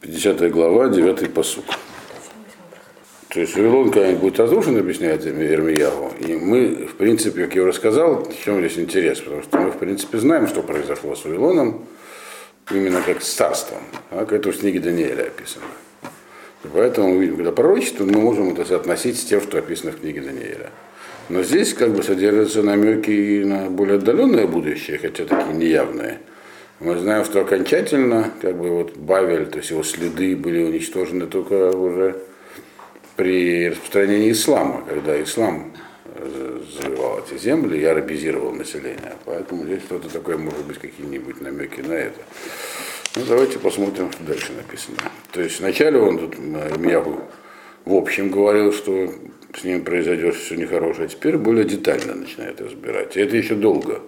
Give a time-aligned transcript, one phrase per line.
[0.00, 1.64] 50 глава, 9 посук.
[3.28, 6.12] То есть Вавилон когда-нибудь будет разрушен, объясняет Ирмиягу.
[6.20, 9.70] И мы, в принципе, как я уже сказал, в чем здесь интерес, потому что мы,
[9.70, 11.84] в принципе, знаем, что произошло с Вавилоном,
[12.70, 13.78] именно как с царством.
[14.08, 14.32] Так?
[14.32, 15.66] Это в книге Даниэля описано.
[16.64, 20.00] И поэтому мы видим, когда пророчество, мы можем это соотносить с тем, что описано в
[20.00, 20.70] книге Даниэля.
[21.28, 26.20] Но здесь как бы содержатся намеки и на более отдаленное будущее, хотя такие неявные.
[26.80, 31.76] Мы знаем, что окончательно, как бы вот Бавель, то есть его следы были уничтожены только
[31.76, 32.22] уже
[33.16, 35.74] при распространении ислама, когда ислам
[36.72, 39.12] завоевал эти земли и арабизировал население.
[39.26, 42.20] Поэтому здесь что-то такое, может быть, какие-нибудь намеки на это.
[43.16, 44.96] Ну, давайте посмотрим, что дальше написано.
[45.32, 47.20] То есть вначале он тут Мьяху
[47.84, 49.12] в общем говорил, что
[49.54, 53.18] с ним произойдет все нехорошее, а теперь более детально начинает разбирать.
[53.18, 54.00] И это еще долго.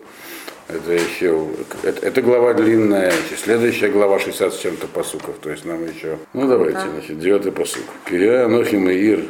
[0.68, 1.48] Это еще,
[1.82, 6.46] это, это глава длинная, следующая глава 60 с чем-то посуков, то есть нам еще, ну
[6.46, 7.84] давайте, значит, девятый посук.
[8.08, 9.24] Кирия Нохим и Ир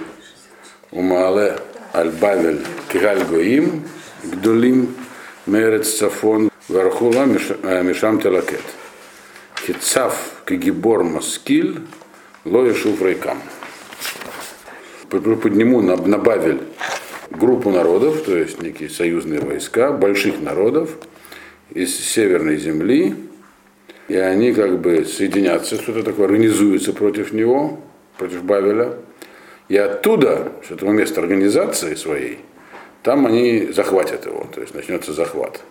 [0.91, 1.57] Умале
[1.95, 2.61] Аль-Бавель
[2.93, 3.83] Кигаль Гоим
[4.25, 4.95] Гдулим
[5.47, 8.63] Мерец Цафон Вархула Мишам Телакет.
[9.67, 11.81] Хицав Кигибор Маскиль
[12.45, 13.39] Лоя Шуфрейкам.
[15.09, 16.61] Подниму на, на Бавель
[17.31, 20.91] группу народов, то есть некие союзные войска, больших народов,
[21.75, 23.15] из северной земли,
[24.09, 27.81] и они как бы соединятся, что-то такое, организуются против него,
[28.19, 28.95] против Бавеля,
[29.69, 32.39] и оттуда, с этого места организации своей,
[33.03, 35.63] там они захватят его, то есть начнется захват.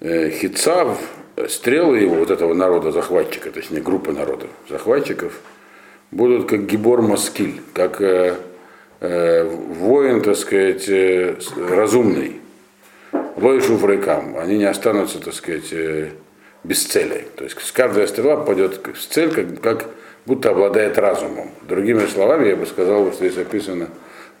[0.00, 0.98] Хицав,
[1.48, 5.40] стрелы его, вот этого народа захватчика, точнее группы народов захватчиков,
[6.10, 8.36] будут как Гибор Маскиль, как э,
[9.00, 12.40] э, воин, так сказать, э, разумный,
[13.44, 15.72] Лоишу врыкам, они не останутся, так сказать,
[16.64, 17.26] без цели.
[17.36, 19.90] То есть каждая стрела пойдет в цель, как, как
[20.26, 21.50] будто обладает разумом.
[21.62, 23.88] Другими словами, я бы сказал, что здесь описано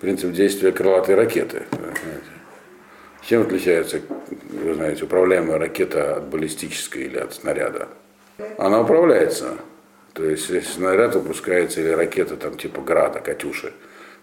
[0.00, 1.62] принцип действия крылатой ракеты.
[3.22, 4.00] Чем отличается,
[4.50, 7.88] вы знаете, управляемая ракета от баллистической или от снаряда?
[8.56, 9.56] Она управляется.
[10.14, 13.72] То есть, если снаряд выпускается, или ракета там типа града, Катюши,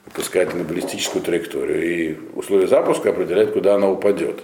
[0.05, 4.43] выпускает на баллистическую траекторию, и условия запуска определяют, куда она упадет.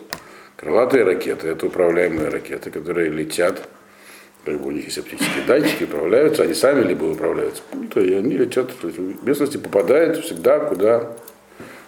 [0.57, 3.67] Крылатые ракеты– это управляемые ракеты, которые летят,
[4.45, 7.61] как бы у них есть оптические датчики, управляются, они сами либо управляются,
[7.93, 11.13] то и они летят, то есть в местности попадают всегда куда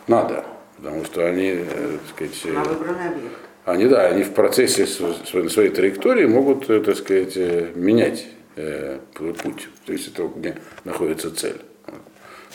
[0.08, 0.44] надо,
[0.78, 3.36] потому что они, э, так сказать, На выбранный объект.
[3.66, 9.00] они, да, они в процессе своей, своей траектории могут, э, так сказать, э, менять э,
[9.14, 11.58] путь, то есть это где находится цель.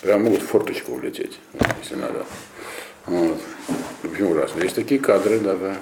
[0.03, 1.39] Прям могут в форточку улететь,
[1.83, 2.25] если надо.
[3.07, 3.39] Вот.
[4.03, 4.53] Почему раз?
[4.63, 5.77] Есть такие кадры даже.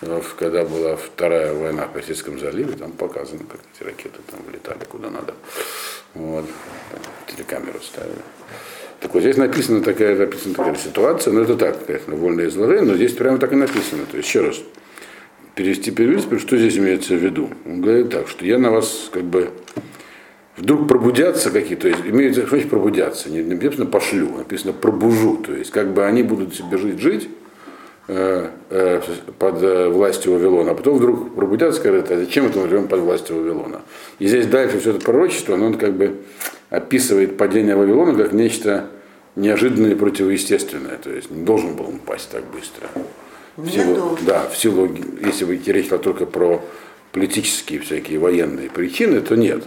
[0.00, 4.84] Вот, когда была вторая война в Персидском заливе, там показано, как эти ракеты там вылетали
[4.88, 5.34] куда надо.
[6.14, 6.46] Вот.
[7.26, 8.22] Телекамеру ставили.
[9.00, 12.94] Так вот здесь написана такая, написана такая ситуация, но это так, конечно, вольное изложение, но
[12.96, 14.04] здесь прямо так и написано.
[14.10, 14.56] То есть еще раз,
[15.54, 17.50] перевести перевести, что здесь имеется в виду.
[17.64, 19.50] Он говорит так, что я на вас как бы
[20.60, 25.52] вдруг пробудятся какие-то, то есть имеется, что значит пробудятся, не написано пошлю, написано пробужу, то
[25.52, 27.28] есть как бы они будут себе жить, жить
[28.08, 29.00] э, э,
[29.38, 33.00] под э, властью Вавилона, а потом вдруг пробудятся, скажут, а зачем это мы живем под
[33.00, 33.80] властью Вавилона?
[34.18, 36.16] И здесь дальше все это пророчество, оно как бы
[36.68, 38.88] описывает падение Вавилона как нечто
[39.36, 42.88] неожиданное и противоестественное, то есть не должен был он пасть так быстро.
[43.56, 44.88] В Не силу, да, в силу,
[45.24, 46.62] если бы речь шла только про
[47.12, 49.64] политические всякие военные причины, то нет.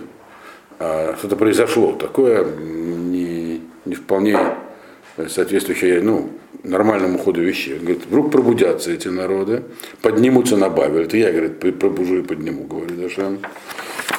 [0.85, 4.37] А что-то произошло такое не, не вполне
[5.29, 6.29] соответствующее ну,
[6.63, 7.75] нормальному ходу вещей.
[7.75, 9.63] Он говорит, вдруг пробудятся эти народы,
[10.01, 11.03] поднимутся на Бавель.
[11.03, 13.39] Это я, говорит, пробужу и подниму, говорит Дашан.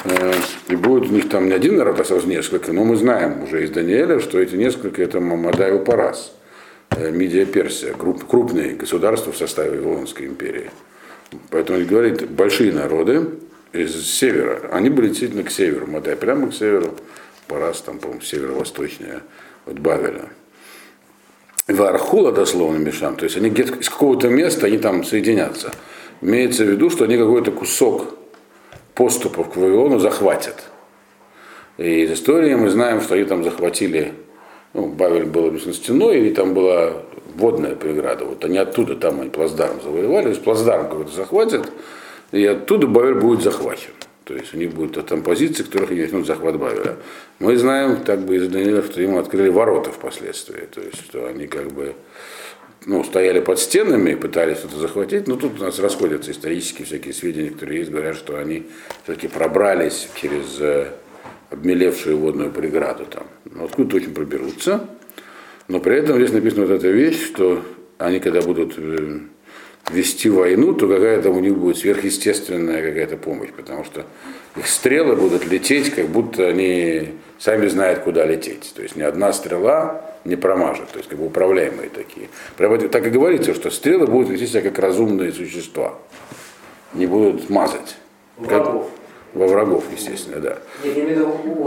[0.05, 0.33] Э,
[0.69, 2.73] И будет у них там не один народ, а сразу несколько.
[2.73, 6.33] Но мы знаем уже из Даниэля, что эти несколько это Мамадай и Парас.
[6.89, 10.71] Э, Мидия Персия, круп- крупные государства в составе Вавилонской империи.
[11.51, 13.27] Поэтому говорит, большие народы
[13.75, 16.95] из севера, они были действительно к северу, Мадай прямо к северу,
[17.47, 19.21] Парас там, по-моему, северо-восточнее
[19.65, 20.29] от Бавеля.
[21.67, 25.71] Вархула дословно Мишам, то есть они где-то из какого-то места они там соединятся.
[26.21, 28.15] Имеется в виду, что они какой-то кусок
[28.93, 30.63] поступов к Вавилону захватят.
[31.77, 34.13] И из истории мы знаем, что они там захватили,
[34.73, 36.93] ну, Бавель был обычно стеной, и там была
[37.35, 38.25] водная преграда.
[38.25, 41.69] Вот они оттуда там они плацдарм завоевали, то есть плацдарм какой-то захватят,
[42.31, 43.91] и оттуда Бавель будет захвачен.
[44.25, 46.97] То есть у них будут там позиции, которых они начнут захват Бавеля.
[47.39, 50.67] Мы знаем, так бы из Даниила, что им открыли ворота впоследствии.
[50.73, 51.93] То есть что они как бы
[52.87, 57.13] ну, стояли под стенами и пытались что-то захватить, но тут у нас расходятся исторические всякие
[57.13, 58.65] сведения, которые есть, говорят, что они
[59.03, 60.87] все-таки пробрались через э,
[61.51, 63.27] обмелевшую водную преграду там.
[63.45, 64.87] Ну, откуда точно проберутся.
[65.67, 67.63] Но при этом здесь написана вот эта вещь, что
[67.97, 69.19] они когда будут э,
[69.91, 74.05] вести войну, то какая-то у них будет сверхъестественная какая-то помощь, потому что
[74.55, 78.73] их стрелы будут лететь, как будто они сами знают, куда лететь.
[78.75, 82.29] То есть ни одна стрела не промажет, то есть как бы управляемые такие.
[82.57, 85.95] Прямо так и говорится, что стрелы будут вести себя как разумные существа,
[86.93, 87.97] не будут мазать.
[88.47, 88.69] Как,
[89.33, 90.57] во врагов, естественно, да.
[90.83, 91.63] Нет, я имею в виду у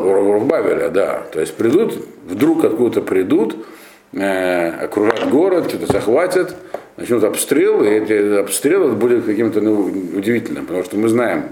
[0.00, 1.22] врагов Бавеля, да.
[1.32, 3.64] То есть придут, вдруг откуда-то придут,
[4.14, 6.54] окружат город, что-то захватят,
[6.96, 11.44] начнут обстрел, и эти обстрелы будут каким-то ну, удивительным, потому что мы знаем,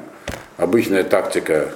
[0.57, 1.71] обычная тактика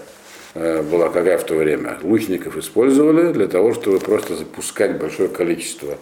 [0.54, 1.98] э, была какая в то время.
[2.02, 5.96] Лучников использовали для того, чтобы просто запускать большое количество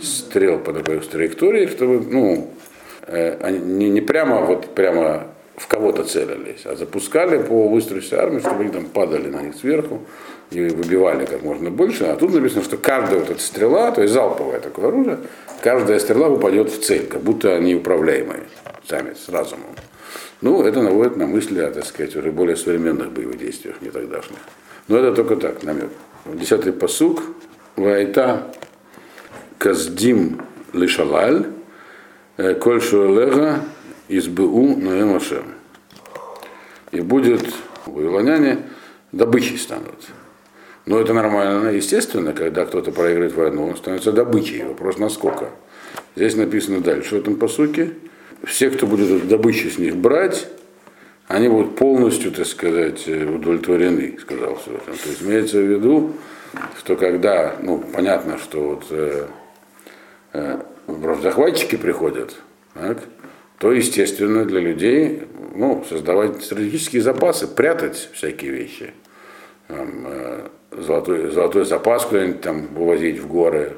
[0.00, 2.50] стрел по такой траектории, чтобы, ну,
[3.06, 5.26] э, не, не прямо вот прямо
[5.58, 10.02] в кого-то целились, а запускали по выстроившейся армии, чтобы они там падали на них сверху
[10.50, 12.04] и выбивали как можно больше.
[12.04, 15.18] А тут написано, что каждая вот эта стрела, то есть залповое такое оружие,
[15.62, 18.44] каждая стрела упадет в цель, как будто они управляемые
[18.86, 19.74] сами, с разумом.
[20.40, 24.38] Ну, это наводит на мысли о, так сказать, уже более современных боевых действиях, не тогдашних.
[24.86, 25.90] Но это только так, намек.
[26.24, 27.22] Десятый посук.
[27.76, 28.46] Вайта
[29.58, 30.40] каздим
[30.72, 31.46] лишалаль,
[32.36, 32.54] э,
[34.08, 35.44] коль шуэлега избу Ноэмашем.
[36.92, 37.44] И будет
[37.86, 38.58] вавилоняне
[39.12, 40.06] добычей станут.
[40.86, 44.64] Но это нормально, естественно, когда кто-то проигрывает войну, он становится добычей.
[44.64, 45.50] Вопрос насколько.
[46.16, 47.90] Здесь написано дальше в этом посуке.
[48.44, 50.48] Все, кто будет добычу с них брать,
[51.26, 54.94] они будут полностью, так сказать, удовлетворены, сказал Всевышний.
[54.94, 56.12] То есть имеется в виду,
[56.78, 59.26] что когда, ну, понятно, что вот э,
[60.32, 60.60] э,
[61.22, 62.36] захватчики приходят,
[62.72, 62.98] так,
[63.58, 65.22] то, естественно, для людей
[65.54, 68.92] ну, создавать стратегические запасы, прятать всякие вещи.
[69.66, 73.72] Там, э, золотой, золотой запас куда-нибудь там вывозить в горы.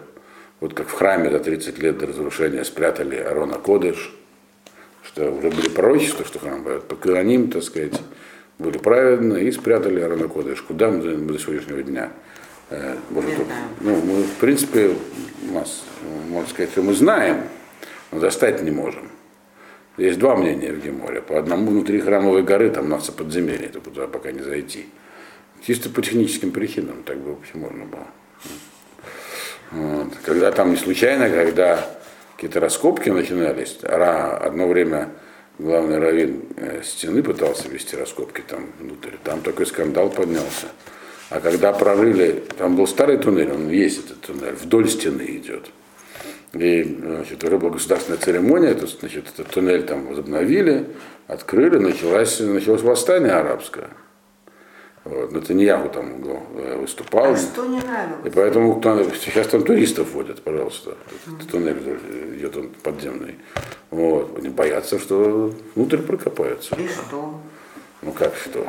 [0.61, 4.15] Вот как в храме за 30 лет до разрушения спрятали Арона Кодыш,
[5.03, 8.01] что уже были пророчества, что храм будет по Каноним, так сказать,
[8.59, 10.61] были праведны и спрятали Арона Кодыш.
[10.61, 12.11] Куда мы до сегодняшнего дня?
[12.69, 13.31] Э, может,
[13.81, 14.95] ну, мы, в принципе,
[15.49, 15.83] у нас,
[16.29, 17.45] можно сказать, что мы знаем,
[18.13, 19.09] но достать не можем.
[19.97, 21.21] Есть два мнения в Геморе.
[21.21, 24.87] По одному внутри храмовой горы там нас подземелье, это туда пока не зайти.
[25.67, 28.07] Чисто по техническим причинам так бы вообще можно было.
[29.73, 30.15] Вот.
[30.25, 31.87] Когда там не случайно, когда
[32.35, 35.11] какие-то раскопки начинались, одно время
[35.59, 40.69] главный раввин э, стены пытался вести раскопки там внутрь, там такой скандал поднялся.
[41.29, 45.71] А когда прорыли, там был старый туннель, он есть этот туннель, вдоль стены идет.
[46.53, 50.89] И значит, уже была государственная церемония, то, значит, этот туннель там возобновили,
[51.29, 53.89] открыли, началось, началось восстание арабское.
[55.05, 56.23] Вот, Натаньяху там
[56.57, 57.33] э, выступал.
[57.33, 58.27] А что не нравилось?
[58.27, 58.83] И поэтому
[59.15, 60.97] сейчас там туристов водят, пожалуйста.
[61.27, 61.79] Этот туннель
[62.37, 63.37] идет он подземный.
[63.91, 64.37] Вот.
[64.37, 66.75] Они боятся, что внутрь прокопаются.
[66.75, 67.41] И что?
[68.03, 68.67] Ну как что?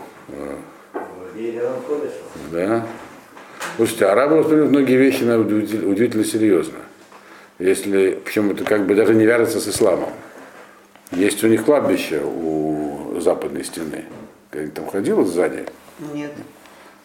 [2.52, 2.86] Да.
[3.76, 6.78] Слушайте, арабы воспринимают многие вещи удивительно серьезно
[7.62, 10.10] если, причем это как бы даже не вяжется с исламом.
[11.12, 14.06] Есть у них кладбище у западной стены.
[14.50, 15.66] Ты там ходила сзади?
[16.14, 16.32] Нет.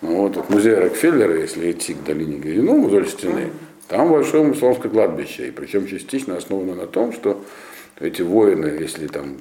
[0.00, 3.50] Ну, вот от музея Рокфеллера, если идти к долине Гайну вдоль стены,
[3.88, 5.48] там большое мусульманское кладбище.
[5.48, 7.42] И причем частично основано на том, что
[8.00, 9.36] эти воины, если там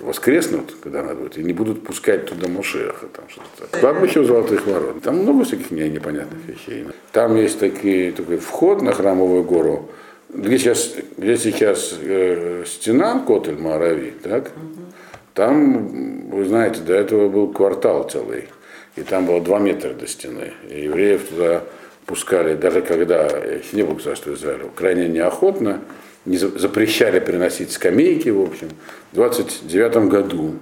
[0.00, 3.06] воскреснут, когда надо будет, и не будут пускать туда Мошеха.
[3.06, 3.78] Там что-то.
[3.78, 5.02] Кладбище у Золотых Ворот.
[5.02, 6.86] Там много всяких непонятных вещей.
[7.12, 9.90] Там есть такие, такой вход на Храмовую гору,
[10.28, 14.52] где сейчас, где сейчас э, стена Котель Марави, так?
[15.34, 18.48] Там, вы знаете, до этого был квартал целый,
[18.96, 20.52] и там было два метра до стены.
[20.68, 21.62] И евреев туда
[22.06, 25.80] пускали, даже когда еще не было государства Израиля, крайне неохотно,
[26.24, 28.68] не запрещали приносить скамейки, в общем.
[29.12, 30.54] В 29 году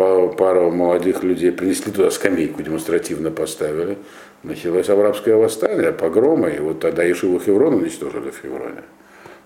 [0.00, 3.98] пару молодых людей принесли туда скамейку, демонстративно поставили.
[4.42, 8.82] Началось арабское восстание, погромы, и вот тогда Ишиву Хеврон уничтожили в Хевроне.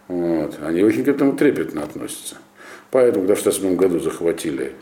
[0.06, 0.58] Вот.
[0.62, 2.36] Они очень к этому трепетно относятся.
[2.90, 4.72] Поэтому, когда в 1967 году захватили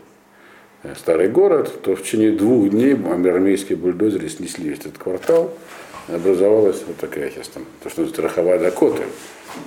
[0.83, 5.51] э, старый город, то в течение двух дней армейские бульдозеры снесли весь этот квартал,
[6.07, 9.03] образовалась вот такая сейчас там, то, что называется Рахова Дакота,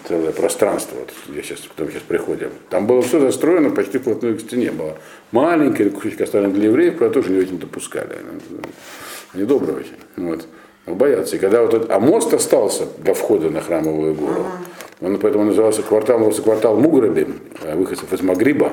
[0.08, 2.50] целое пространство, вот, где сейчас, куда мы сейчас приходим.
[2.70, 4.70] Там было все застроено почти вплотную к стене.
[4.70, 4.96] Было
[5.32, 8.16] маленькая кусочек оставлен для евреев, которые тоже не очень допускали.
[9.34, 9.96] Они добрые очень.
[10.16, 10.46] Вот.
[10.86, 11.36] Боятся.
[11.36, 14.66] И когда вот этот, а мост остался до входа на храмовую гору, ага.
[15.00, 17.40] Он поэтому назывался квартал, назывался квартал Муграбим,
[17.74, 18.72] выходцев из Магриба.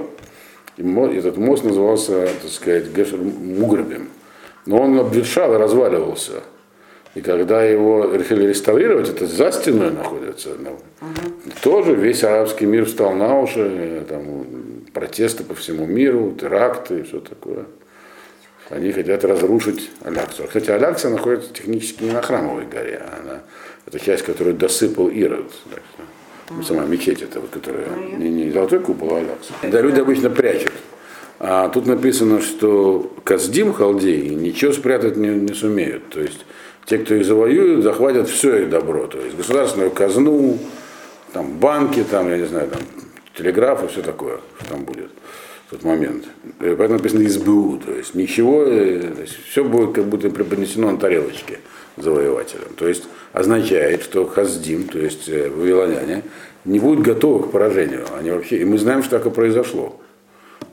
[0.77, 0.83] И
[1.17, 4.09] этот мост назывался, так сказать, Гешер Муграбим.
[4.65, 6.43] Но он обветшал и разваливался.
[7.15, 10.49] И когда его решили реставрировать, это за стеной находится.
[10.51, 11.51] Угу.
[11.61, 14.45] Тоже весь арабский мир встал на уши, там,
[14.93, 17.65] протесты по всему миру, теракты и все такое.
[18.69, 20.43] Они хотят разрушить Аляксу.
[20.45, 23.41] Кстати, Алякса находится технически не на Храмовой горе, а она,
[23.85, 25.51] это часть, которую досыпал Ирод.
[25.69, 29.53] Так, Сама мечеть это, вот, которая ну, не, не золотой купол, а Алякса.
[29.63, 30.73] Да, люди обычно прячут.
[31.39, 36.09] А тут написано, что Каздим халдеи ничего спрятать не, не сумеют.
[36.09, 36.45] То есть
[36.85, 39.07] те, кто их завоюют, захватят все их добро.
[39.07, 40.57] То есть государственную казну,
[41.31, 42.81] там банки, там, я не знаю, там
[43.35, 45.09] телеграф и все такое, что там будет
[45.67, 46.25] в тот момент.
[46.59, 50.91] И поэтому написано СБУ, то есть ничего, э, то есть все будет как будто преподнесено
[50.91, 51.59] на тарелочке
[51.97, 52.73] завоевателям.
[52.75, 56.23] То есть означает, что Хаздим, то есть э, вавилоняне,
[56.65, 58.05] не будут готовы к поражению.
[58.17, 59.99] Они вообще, и мы знаем, что так и произошло.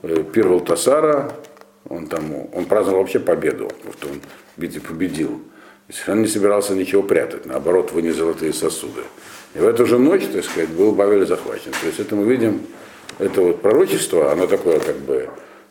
[0.03, 1.33] Э, Первый Тасара,
[1.89, 4.21] он там, он праздновал вообще победу, потому что он
[4.81, 5.41] победил.
[6.07, 9.03] Он не собирался ничего прятать, наоборот, вынес золотые сосуды.
[9.55, 11.73] И в эту же ночь, так сказать, был Бавель захвачен.
[11.81, 12.63] То есть это мы видим,
[13.19, 15.29] это вот пророчество, оно такое как бы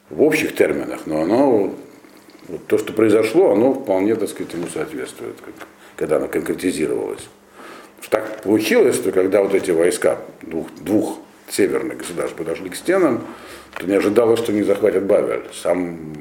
[0.10, 1.76] в общих терминах, но оно,
[2.48, 5.54] вот то, что произошло, оно вполне, так сказать, ему соответствует, как,
[5.96, 7.28] когда оно конкретизировалось.
[8.10, 13.25] Так получилось, что когда вот эти войска двух, двух северных государств подошли к стенам,
[13.77, 15.44] то не ожидалось, что они захватят Бавель.
[15.53, 16.13] Сам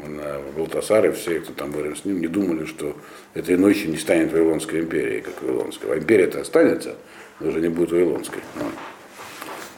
[0.57, 2.97] Балтасар и все, кто там были с ним, не думали, что
[3.35, 5.93] этой ночью не станет Вавилонской империей, как Вавилонская.
[5.93, 6.97] А империя-то останется,
[7.41, 8.41] но уже не будет Вавилонской.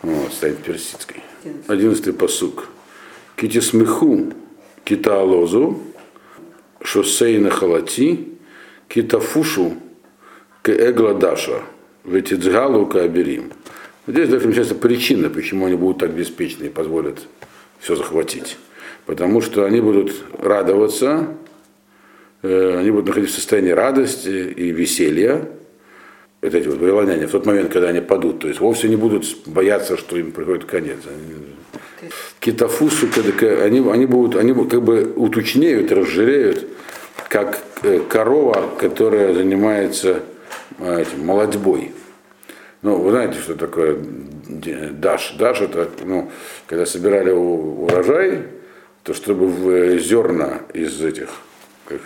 [0.02, 1.23] Вот, станет персидской.
[1.69, 2.69] Одиннадцатый посук.
[3.37, 4.33] Китисмеху
[4.85, 5.80] китаалозу
[6.83, 8.28] шосейна халати
[8.88, 9.76] китафушу
[10.62, 11.62] кээгладаша
[12.04, 12.87] ветицгалу
[14.11, 14.12] кааберим.
[14.12, 17.21] Здесь даже начинается причина, почему они будут так беспечны и позволят
[17.79, 18.57] все захватить.
[19.07, 21.29] Потому что они будут радоваться,
[22.43, 25.49] э, они будут находиться в состоянии радости и веселья,
[26.43, 29.26] вот эти вот вавилоняне, в тот момент, когда они падут, то есть вовсе не будут
[29.47, 30.99] бояться, что им приходит конец.
[31.07, 33.09] Они, китафусу,
[33.62, 36.67] они, они будут, они как бы уточнеют, разжиреют,
[37.29, 40.21] как э, корова, которая занимается
[40.79, 41.93] э, этим, молодьбой.
[42.82, 43.99] Ну, вы знаете, что такое
[44.49, 45.34] даш?
[45.38, 46.30] Даш это, ну,
[46.66, 48.44] когда собирали урожай,
[49.02, 51.28] то чтобы в зерна из этих,
[51.87, 52.00] как,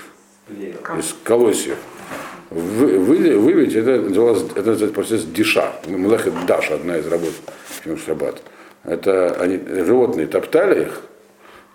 [0.98, 1.78] из колосьев
[2.54, 5.72] вы, вы, выбить, это называлось, это называется процесс диша.
[5.86, 7.32] Млехет даш, одна из работ
[7.84, 8.42] в Шаббат.
[8.84, 11.02] Это они, животные топтали их,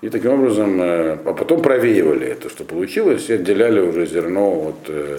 [0.01, 4.89] и таким образом, э, а потом провеивали это, что получилось, и отделяли уже зерно от
[4.89, 5.17] э,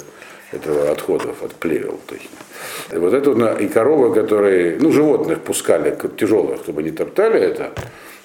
[0.53, 2.31] этого отходов, от плевел точно.
[2.93, 7.73] И вот это и коровы, которые, ну, животных пускали, тяжелых, чтобы не топтали это,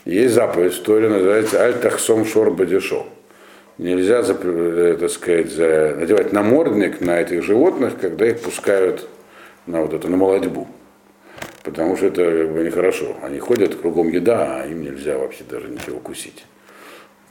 [0.06, 3.06] есть заповедь Торе, называется Аль-Тахсом Шор Бадишо.
[3.78, 5.58] Нельзя, так сказать,
[5.98, 9.08] надевать намордник на этих животных, когда их пускают
[9.66, 10.68] на вот это, на молодьбу.
[11.64, 13.16] Потому что это как бы нехорошо.
[13.24, 16.46] Они ходят, кругом еда, а им нельзя вообще даже ничего кусить.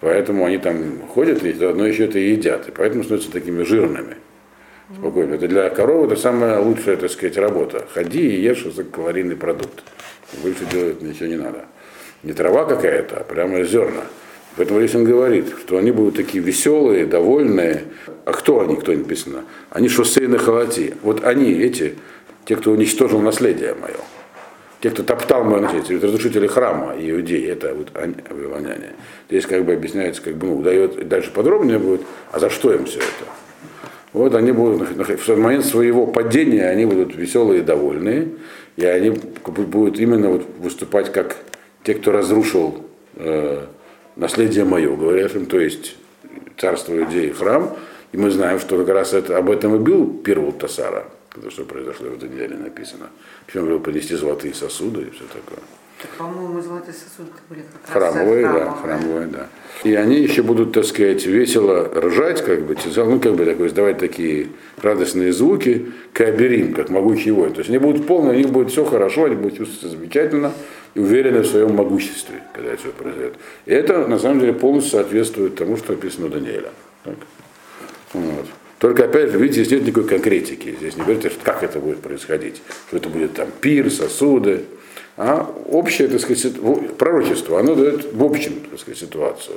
[0.00, 2.68] Поэтому они там ходят и заодно еще это и едят.
[2.68, 4.16] И поэтому становятся такими жирными.
[4.92, 5.34] Спокойно.
[5.34, 7.86] Это для коровы это самая лучшая, так сказать, работа.
[7.94, 9.82] Ходи и ешь за калорийный продукт.
[10.42, 11.64] Больше делать ничего не надо.
[12.22, 14.02] Не трава какая-то, а прямо зерна.
[14.56, 17.84] Поэтому здесь он говорит, что они будут такие веселые, довольные.
[18.24, 19.44] А кто они, кто написано?
[19.70, 20.94] Они шоссейны халати.
[21.02, 21.94] Вот они, эти,
[22.44, 23.96] те, кто уничтожил наследие мое.
[24.80, 28.90] Те, кто топтал мое наследие, разрушители храма иудеи, это вот вавилоняне.
[29.30, 32.84] Здесь как бы объясняется, как бы, ну, дает, дальше подробнее будет, а за что им
[32.84, 33.43] все это?
[34.14, 38.28] Вот они будут, в момент своего падения, они будут веселые и довольные,
[38.76, 39.10] и они
[39.44, 41.36] будут именно вот выступать как
[41.82, 43.66] те, кто разрушил э,
[44.14, 45.96] наследие мое, говорят им, то есть
[46.56, 47.76] царство Иудеи, храм,
[48.12, 51.06] и мы знаем, что как раз это, об этом и был первый Тасара,
[51.42, 53.06] то, что произошло в этой неделе написано.
[53.46, 55.58] Причем говорил принести золотые сосуды и все такое.
[56.18, 59.48] По-моему, золотые сосуды были как храмовые, раз да, храмовые, да.
[59.82, 63.98] И они еще будут, так сказать, весело ржать, как бы, ну, как бы такой, издавать
[63.98, 64.48] такие
[64.80, 67.50] радостные звуки, каберим, как могучий вой.
[67.50, 70.52] То есть они будут полные, у них будет все хорошо, они будут чувствовать замечательно
[70.94, 73.34] и уверены в своем могуществе, когда это все произойдет.
[73.66, 76.70] И это, на самом деле, полностью соответствует тому, что написано у Даниэля.
[77.04, 77.16] Так?
[78.12, 78.46] Вот.
[78.78, 80.76] Только опять же, видите, здесь нет никакой конкретики.
[80.78, 82.60] Здесь не говорится, как это будет происходить.
[82.88, 84.64] Что это будет там пир, сосуды.
[85.16, 86.54] А общее, так сказать,
[86.98, 89.56] пророчество, оно дает в общем, так сказать, ситуацию.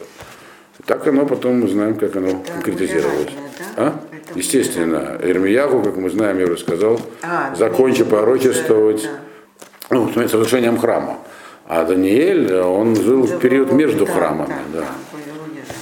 [0.86, 3.32] Так оно потом мы знаем, как оно это конкретизировалось.
[3.58, 3.66] Да?
[3.78, 4.00] А?
[4.12, 9.96] Это Естественно, Эрмиягу, как мы знаем, я уже сказал, а, закончи пророчествовать, да.
[9.96, 11.18] ну, с разрушением храма.
[11.66, 14.56] А Даниэль, он жил в период между Да, храмами.
[14.72, 14.88] Да, Да,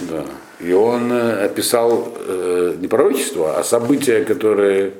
[0.09, 0.25] да, да.
[0.59, 4.93] И он э, описал э, не пророчество, а события, которые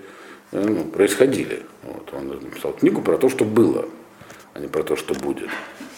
[0.51, 1.63] э, ну, происходили.
[1.83, 3.85] Вот, он написал книгу про то, что было,
[4.55, 5.49] а не про то, что будет.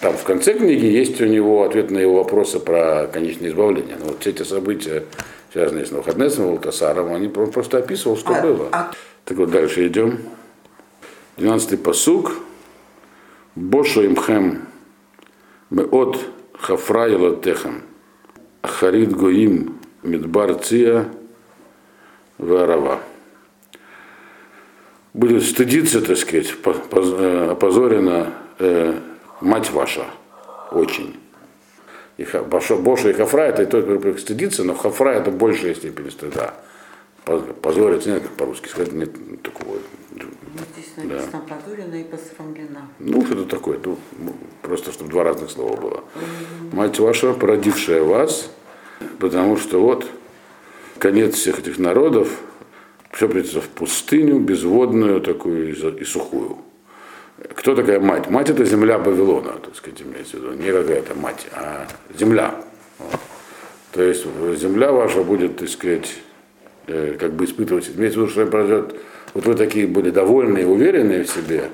[0.02, 3.98] Там в конце книги есть у него ответ на его вопросы про конечное избавление.
[4.00, 5.04] Но вот все эти события,
[5.54, 8.70] связанные с Навуходнесом и Валтасаром, они он просто описывал, что А- было.
[8.72, 8.92] а-
[9.26, 10.18] Так вот, дальше идем.
[11.38, 12.32] 12-й посуг.
[13.54, 14.64] Бошо имхем
[15.70, 16.20] меот
[16.54, 17.84] хафра елатехем.
[18.64, 21.06] Харид гоим мидбар ция
[22.40, 23.02] варава.
[25.14, 27.56] Будет стыдиться, так сказать, по- поз-
[28.60, 29.00] э,
[29.42, 30.06] мать ваша
[30.72, 31.16] очень.
[32.18, 36.56] И Боша и Хафра это и тот, который стыдится, но Хафра это большая степень стыда.
[37.26, 39.12] Поз- Позориться, нет, как по-русски сказать, нет
[39.44, 39.78] такого.
[40.74, 42.88] Здесь написано подурена и посрамлена.
[43.00, 43.98] Ну, что-то такое, ну,
[44.64, 46.04] просто чтобы два разных слова было.
[46.72, 48.50] Мать ваша, породившая вас,
[49.20, 50.08] потому что вот
[50.98, 52.30] конец всех этих народов,
[53.12, 56.58] все придется в пустыню, безводную такую и сухую.
[57.56, 58.30] Кто такая мать?
[58.30, 60.54] Мать это земля Вавилона, так сказать, имеется в виду.
[60.54, 62.56] Не какая-то мать, а земля.
[62.98, 63.20] Вот.
[63.92, 64.26] То есть
[64.60, 66.16] земля ваша будет, так сказать,
[66.88, 68.96] э, как бы испытывать, имеется в виду, что произойдет,
[69.34, 71.66] вот вы такие были довольные, уверенные в себе,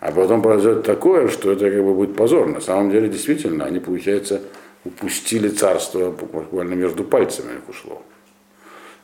[0.00, 2.46] а потом произойдет такое, что это как бы будет позор.
[2.46, 4.42] На самом деле, действительно, они, получается,
[4.84, 8.02] упустили царство буквально между пальцами их ушло.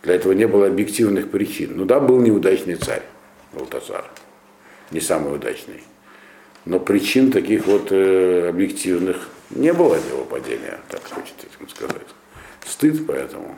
[0.02, 1.72] Для этого не было объективных причин.
[1.76, 3.02] Ну да, был неудачный царь,
[3.52, 4.04] Валтасар,
[4.90, 5.82] не самый удачный.
[6.64, 12.06] Но причин таких вот э, объективных не было его падения, так хочется сказать.
[12.64, 13.56] Стыд поэтому.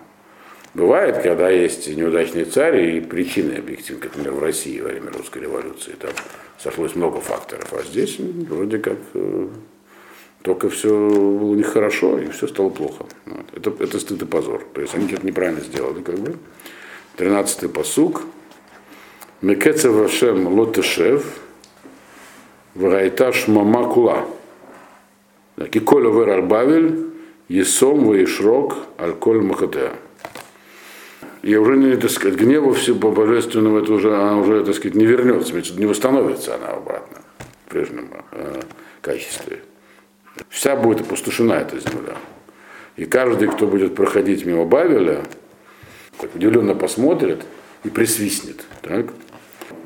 [0.72, 5.42] Бывает, когда есть неудачный царь и причины объективные, как, например, в России во время русской
[5.42, 5.92] революции.
[6.00, 6.10] Там
[6.58, 7.72] сошлось много факторов.
[7.72, 9.48] А здесь вроде как э,
[10.42, 13.06] только все было нехорошо, и все стало плохо.
[13.26, 13.46] Вот.
[13.52, 14.66] Это, это стыд и позор.
[14.74, 16.36] То есть они что-то неправильно сделали, как бы.
[17.16, 18.22] Тринадцатый посук.
[19.42, 21.24] Мекецев Вашем Лотешев,
[22.74, 24.26] Варайта Шмама Кула.
[25.56, 27.10] Так, И Коля Вер Арбавель,
[27.48, 29.92] Есом Ваишрок, Альколь Махатеа.
[31.42, 35.04] И уже не, так сказать, гнева все божественного, это уже, она уже, так сказать, не
[35.04, 37.18] вернется, не восстановится она обратно
[37.66, 38.62] в прежнем э,
[39.02, 39.60] качестве.
[40.48, 42.16] Вся будет опустошена эта земля.
[42.96, 45.22] И каждый, кто будет проходить мимо Бавеля,
[46.34, 47.42] удивленно посмотрит
[47.84, 49.06] и присвистнет, так?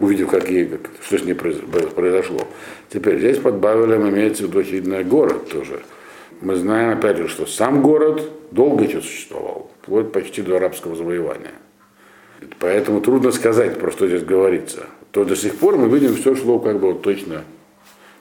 [0.00, 2.46] Увидев, как ей, как, что с ней произ- произошло.
[2.90, 5.80] Теперь здесь под Бавелем имеется в виду очевидно город тоже.
[6.40, 8.22] Мы знаем, опять же, что сам город
[8.52, 11.54] долго еще существовал, вплоть почти до арабского завоевания.
[12.60, 14.86] Поэтому трудно сказать, про что здесь говорится.
[15.10, 17.44] То до сих пор мы видим, все шло как бы вот точно,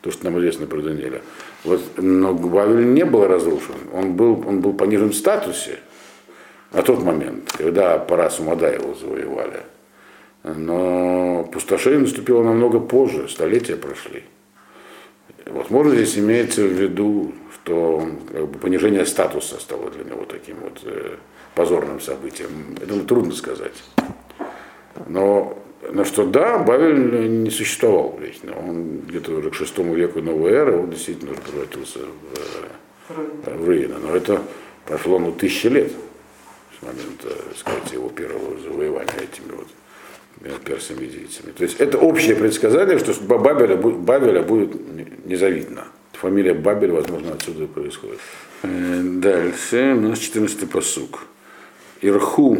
[0.01, 1.21] то, что нам известно про Даниэля.
[1.63, 5.79] Вот, но Бавель не был разрушен, он был, он был понижен в статусе
[6.71, 9.63] на тот момент, когда Парас Умада его завоевали.
[10.55, 14.23] Но пустошение наступило намного позже, столетия прошли.
[15.45, 20.57] Вот, можно здесь имеется в виду, что как бы, понижение статуса стало для него таким
[20.61, 21.15] вот э,
[21.55, 22.77] позорным событием.
[22.81, 23.83] Это трудно сказать.
[25.07, 25.57] Но,
[25.91, 28.53] но что да, Бавель не существовал вечно.
[28.57, 31.99] Он где-то уже к шестому веку новой эры, он действительно уже превратился
[33.09, 33.95] в, в руины.
[34.01, 34.41] Но это
[34.85, 35.91] прошло ну, тысячи лет
[36.79, 39.67] с момента, так сказать, его первого завоевания этими вот
[40.65, 41.51] персами-медийцами.
[41.51, 44.75] То есть это общее предсказание, что судьба Бабеля, Бабеля будет
[45.25, 45.85] незавидна.
[46.13, 48.19] Фамилия Бабель, возможно, отсюда и происходит.
[48.63, 51.21] Э, Дальше, у нас 14 посук.
[52.01, 52.57] Ирху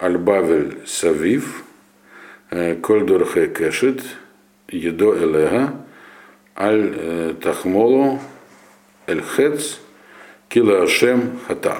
[0.00, 1.64] аль-Бавель Савив,
[2.50, 4.02] э, Кольдорхе Кешет,
[4.68, 5.74] Едо Элега,
[6.56, 8.20] Аль Тахмолу,
[9.06, 9.78] Эль-Хец,
[10.48, 11.78] Кила Ашем Хата.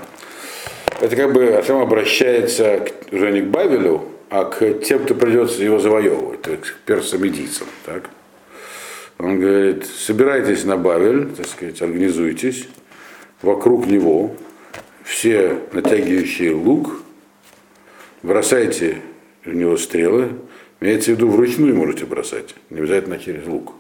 [1.01, 5.63] Это как бы Ашем обращается к- уже не к Бавелю, а к тем, кто придется
[5.63, 7.67] его завоевывать, то есть к персам-медийцам.
[7.87, 8.11] Так?
[9.19, 12.69] Он говорит, собирайтесь на Бавель, так сказать, организуйтесь,
[13.43, 14.35] вокруг него,
[15.05, 17.03] все натягивающие лук,
[18.23, 18.99] бросайте
[19.45, 20.31] в него стрелы,
[20.81, 23.73] имеется в виду вручную можете бросать, не обязательно через лук.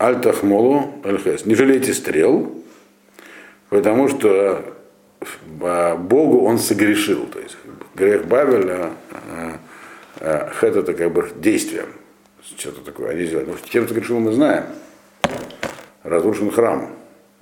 [0.00, 1.02] Аль-Тахмолу,
[1.44, 2.62] не жалейте стрел,
[3.70, 4.77] потому что
[5.60, 7.26] Богу он согрешил.
[7.26, 7.56] То есть
[7.94, 9.58] грех Бавеля, а,
[10.20, 11.86] а, хет это как бы действие.
[12.56, 13.46] Что-то такое они сделали.
[13.46, 14.64] Ну, чем согрешил мы знаем.
[16.02, 16.90] Разрушен храм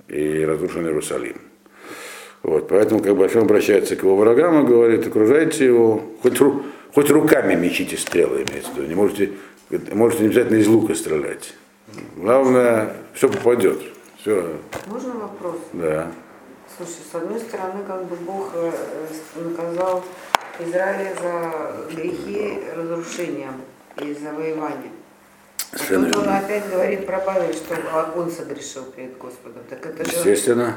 [0.07, 1.37] и разрушен Иерусалим.
[2.43, 6.63] Вот, поэтому как бы Ашем обращается к его врагам и говорит, окружайте его, хоть, ру-
[6.93, 8.87] хоть руками мечите стрелы, имеется в виду.
[8.87, 9.31] Не можете,
[9.93, 11.53] можете не обязательно из лука стрелять.
[12.15, 13.81] Главное, все попадет.
[14.21, 14.55] Все,
[14.87, 15.55] Можно вопрос?
[15.73, 16.11] да.
[16.77, 20.03] Слушай, с одной стороны, как бы Бог э, э, наказал
[20.59, 23.61] Израиля за грехи разрушением
[23.99, 24.91] и завоеванием.
[25.71, 27.75] А тут он опять говорит про Павел, что
[28.15, 29.63] он согрешил перед Господом.
[29.67, 30.75] Так это же Естественно.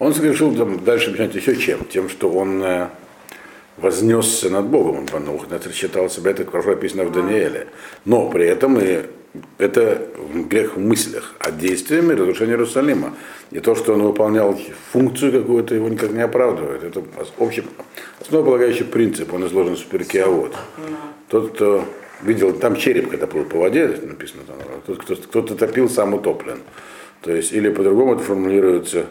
[0.00, 1.84] Он согрешил там, дальше объяснять еще чем.
[1.84, 2.88] Тем, что он э,
[3.76, 4.98] вознесся над Богом.
[4.98, 7.68] Он Банухнатр считал себя, это хорошо описано в Данииле.
[8.04, 9.02] Но при этом и
[9.58, 10.08] это
[10.48, 13.14] грех в мыслях, а действиями разрушение Иерусалима.
[13.50, 14.58] И то, что он выполнял
[14.92, 16.84] функцию какую-то, его никак не оправдывает.
[16.84, 17.02] Это
[17.38, 17.64] общий,
[18.20, 20.54] основополагающий принцип, он изложен в перке вот.
[21.28, 21.84] Тот, кто
[22.22, 24.56] видел, там череп, когда плыл по воде, написано там,
[24.86, 26.58] тот, кто, кто-то топил, сам утоплен.
[27.22, 29.06] То есть, или по-другому это формулируется,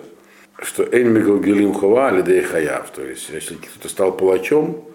[0.61, 2.89] что Эйнмигл Гелим Хова Лидей Хаяв.
[2.91, 4.85] То есть, если кто-то стал палачом,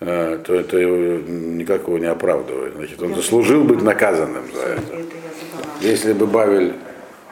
[0.00, 0.96] э, то это его,
[1.28, 2.74] никак его не оправдывает.
[2.74, 5.02] Значит, он заслужил быть наказанным за это.
[5.80, 6.74] Если бы Бавель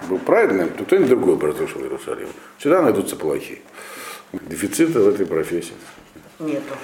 [0.09, 2.29] был праведным, то кто-нибудь другой бы разрушил Иерусалим.
[2.59, 3.61] Всегда найдутся палачи.
[4.33, 5.75] Дефицита в этой профессии.
[6.41, 6.75] Нету.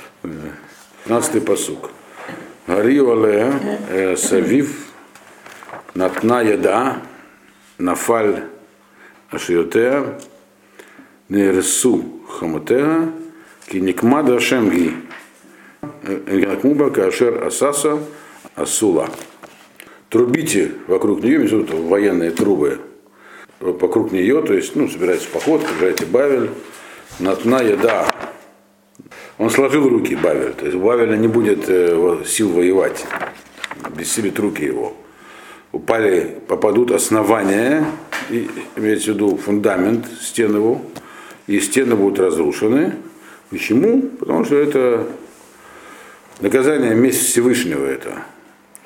[1.05, 1.91] 15 посук.
[2.67, 3.53] Гарию але
[3.91, 4.87] э, савив
[5.95, 6.99] натна яда
[7.79, 8.45] нафаль
[9.31, 10.19] ашиотеа
[11.33, 13.11] нерсу хамотеа
[13.66, 14.95] ки никмада шемги
[16.03, 17.99] Накмуба кашер асаса
[18.55, 19.09] асула.
[20.11, 22.81] Трубите вокруг нее, виду военные трубы,
[23.61, 26.51] вокруг нее, то есть, ну, собирается поход, приезжайте Бавель,
[27.18, 28.07] натна еда.
[29.38, 33.05] Он сложил руки Бавель, то есть у Бавеля не будет э, сил воевать,
[33.97, 34.92] бессилит руки его.
[35.73, 37.87] Упали, попадут основания,
[38.29, 40.83] и, имеется в виду фундамент, стены его,
[41.53, 42.95] и стены будут разрушены.
[43.51, 44.03] Почему?
[44.19, 45.07] Потому что это
[46.41, 48.23] наказание месть Всевышнего это.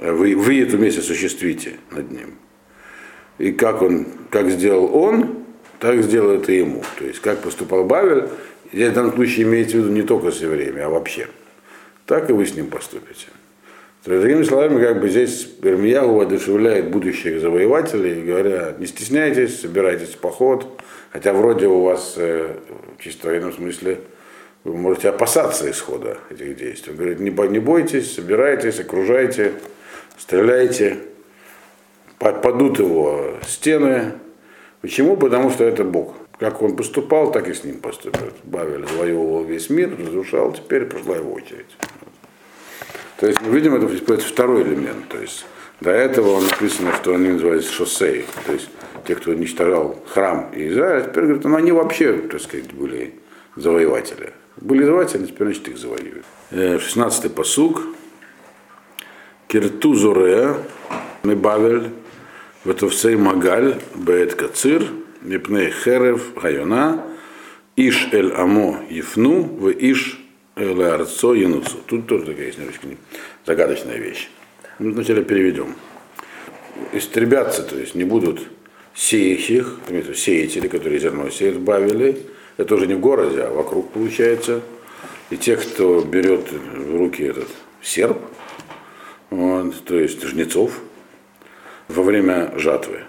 [0.00, 2.34] Вы, вы эту месть осуществите над ним.
[3.38, 5.44] И как он, как сделал он,
[5.78, 6.82] так сделает и ему.
[6.98, 8.24] То есть как поступал Бавель,
[8.72, 11.28] и в данном случае имеется в виду не только с евреями, а вообще.
[12.04, 13.26] Так и вы с ним поступите.
[14.04, 20.80] Другими словами, как бы здесь Ирмияу воодушевляет будущих завоевателей, говоря, не стесняйтесь, собирайтесь в поход,
[21.16, 22.56] хотя вроде у вас э,
[22.98, 24.00] чисто в военном смысле
[24.64, 26.90] вы можете опасаться исхода этих действий.
[26.90, 29.54] Он говорит, не, бо- не бойтесь, собирайтесь, окружайте,
[30.18, 30.98] стреляйте,
[32.18, 34.12] падут его стены.
[34.82, 35.16] Почему?
[35.16, 36.16] Потому что это Бог.
[36.38, 38.34] Как он поступал, так и с ним поступит.
[38.44, 41.78] Бавель завоевывал весь мир, разрушал, теперь пришла его очередь.
[43.16, 45.08] То есть мы видим, это второй элемент.
[45.08, 45.46] То есть
[45.80, 48.24] до этого он написано, что они называются шоссе.
[48.46, 48.68] То есть
[49.06, 53.14] те, кто уничтожал храм и Израиль, теперь говорят, ну они вообще, так сказать, были
[53.56, 54.32] завоеватели.
[54.56, 56.24] Были завоеватели, теперь значит их завоюют.
[56.50, 57.82] 16-й посуг.
[59.48, 60.56] Кирту Зуре,
[61.22, 61.90] Мебавель,
[62.64, 64.82] Ветовсей Магаль, Беет Кацир,
[65.20, 67.04] Мипней Херев, Хайона,
[67.76, 70.18] Иш Эль Амо Ефну, В Иш
[70.56, 71.76] Эль Арцо Януцу.
[71.86, 72.58] Тут тоже такая есть
[73.44, 74.28] загадочная вещь.
[74.78, 75.74] Ну, вначале переведем.
[76.92, 78.42] Истребятся, то есть не будут
[78.94, 79.76] сеющих,
[80.14, 82.18] сеятели, которые зерно сеют в Бавеле.
[82.58, 84.60] Это уже не в городе, а вокруг получается.
[85.30, 87.48] И те, кто берет в руки этот
[87.82, 88.18] серп,
[89.30, 90.78] вот, то есть жнецов,
[91.88, 93.00] во время жатвы.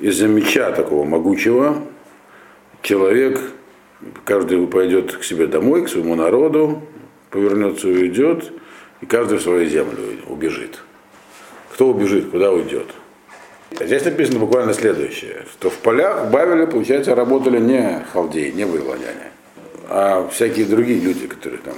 [0.00, 1.86] Из-за меча такого могучего
[2.82, 3.40] человек,
[4.24, 6.82] каждый пойдет к себе домой, к своему народу,
[7.30, 8.52] повернется и уйдет,
[9.02, 10.80] и каждый в свою землю убежит.
[11.74, 12.86] Кто убежит, куда уйдет?
[13.78, 19.32] А Здесь написано буквально следующее, что в полях Бавеля, получается, работали не халдеи, не вавилоняне,
[19.88, 21.74] а всякие другие люди, которые там,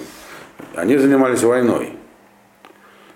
[0.75, 1.97] они занимались войной.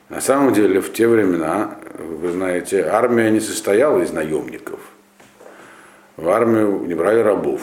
[0.08, 4.80] На самом деле, в те времена, вы знаете, армия не состояла из наемников.
[6.16, 7.60] В армию не брали рабов.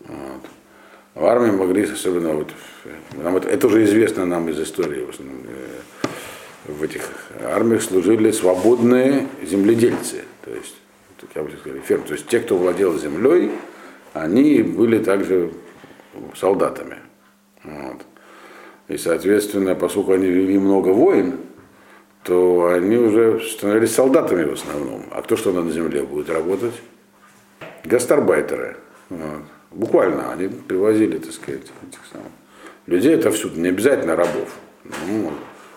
[0.00, 0.42] Вот.
[1.14, 2.48] В армии могли, особенно вот,
[3.12, 5.43] нам это, это уже известно нам из истории, в, основном,
[6.66, 7.08] в этих
[7.42, 10.76] армиях служили свободные земледельцы, то есть,
[11.20, 12.02] как я бы сказал, ферм.
[12.04, 13.52] То есть те, кто владел землей,
[14.12, 15.52] они были также
[16.34, 16.98] солдатами.
[17.62, 18.02] Вот.
[18.88, 21.34] И, соответственно, поскольку они вели много войн,
[22.22, 25.04] то они уже становились солдатами в основном.
[25.10, 26.74] А кто что на земле будет работать?
[27.84, 28.76] Гастарбайтеры.
[29.10, 29.42] Вот.
[29.70, 32.28] Буквально они привозили, так сказать, этих самых
[32.86, 34.48] людей отовсюду, не обязательно рабов.
[34.84, 35.32] Ну,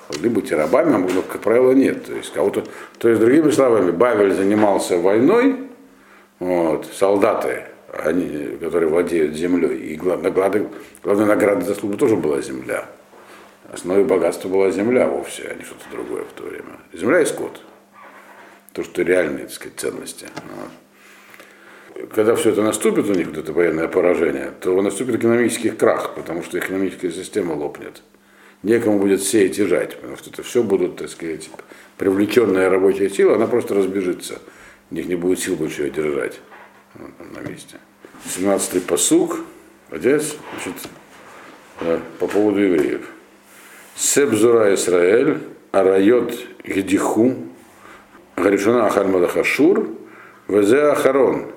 [0.10, 2.06] могли быть и рабами, а но, как правило, нет.
[2.06, 2.64] То есть, кого-то,
[2.98, 5.56] то есть, другими словами, Бавель занимался войной,
[6.40, 10.32] вот, солдаты, они, которые владеют землей, и главная,
[11.04, 12.86] главная награда за службу тоже была земля.
[13.72, 16.80] Основой богатства была земля вовсе, а не что-то другое в то время.
[16.94, 17.62] Земля и скот.
[18.72, 20.28] то, что реальные, так сказать, ценности.
[20.56, 22.10] Вот.
[22.14, 26.44] Когда все это наступит у них, вот это военное поражение, то наступит экономический крах, потому
[26.44, 28.04] что экономическая система лопнет.
[28.64, 31.50] Некому будет сеять и жать, потому что это все будут, так сказать,
[31.98, 34.40] привлеченная рабочая сила, она просто разбежится.
[34.90, 36.40] У них не будет сил больше ее держать
[36.96, 37.78] вот, на месте.
[38.26, 39.40] 17-й посуг,
[39.90, 40.74] значит,
[41.82, 43.08] э, по поводу евреев.
[43.96, 45.40] Себзура Исраэль,
[45.72, 47.36] Арайот Гедиху,
[48.36, 49.88] Гаришуна Ахар Малахашур,
[50.48, 51.52] Везе Ахарон,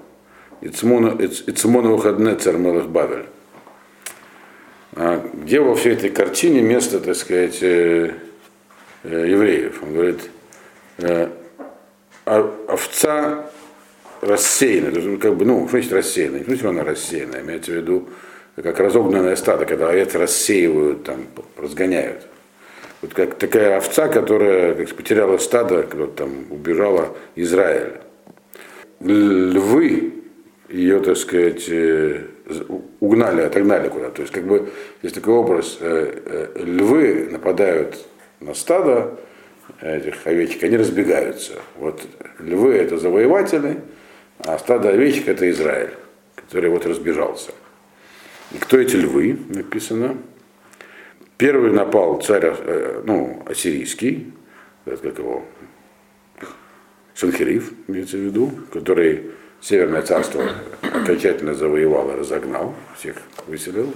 [0.61, 3.27] Ицмона Ухаднецер Малах Бавель.
[4.96, 8.12] А где во всей этой картине место, так сказать, э,
[9.05, 9.83] э, евреев?
[9.83, 10.20] Он говорит,
[12.24, 13.50] овца
[14.20, 16.44] рассеянная, то есть, как бы, ну, что значит рассеянная?
[16.44, 18.09] Значит, она рассеянная, имеется в виду,
[18.57, 21.26] как разогнанное стадо, когда овец рассеивают, там,
[21.57, 22.26] разгоняют.
[23.00, 27.94] Вот как такая овца, которая как, потеряла стадо, когда там убежала Израиль.
[29.00, 30.12] Львы
[30.68, 32.26] ее, так сказать, э,
[33.01, 34.17] угнали, отогнали куда-то.
[34.17, 34.71] То есть, как бы,
[35.03, 38.05] есть такой образ, э, э, львы нападают
[38.41, 39.19] на стадо
[39.81, 41.55] этих овечек, они разбегаются.
[41.77, 42.03] Вот
[42.39, 43.81] львы это завоеватели,
[44.39, 45.91] а стадо овечек это Израиль,
[46.35, 47.53] который вот разбежался.
[48.53, 50.19] И кто эти львы, написано.
[51.37, 54.33] Первый напал царь, э, ну, ассирийский,
[54.85, 55.45] как его,
[57.15, 60.42] Санхериф, имеется в виду, который Северное царство
[60.83, 63.92] окончательно завоевал и разогнал, всех выселил.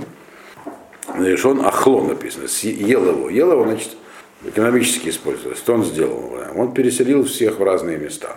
[1.07, 3.31] Значит, он Ахло написано, ел его.
[3.31, 3.91] Ел его, значит,
[4.45, 5.59] экономически использовалось.
[5.59, 6.39] Что он сделал?
[6.55, 8.37] Он переселил всех в разные места.